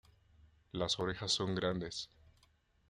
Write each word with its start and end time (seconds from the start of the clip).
Las 0.71 0.99
orejas 0.99 1.31
son 1.31 1.53
grandes. 1.53 2.09